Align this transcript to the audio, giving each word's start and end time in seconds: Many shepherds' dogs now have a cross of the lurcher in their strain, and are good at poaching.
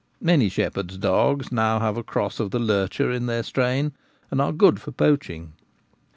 Many 0.19 0.49
shepherds' 0.49 0.97
dogs 0.97 1.51
now 1.51 1.77
have 1.79 1.95
a 1.95 2.01
cross 2.01 2.39
of 2.39 2.49
the 2.49 2.57
lurcher 2.57 3.11
in 3.11 3.27
their 3.27 3.43
strain, 3.43 3.91
and 4.31 4.41
are 4.41 4.51
good 4.51 4.79
at 4.87 4.97
poaching. 4.97 5.53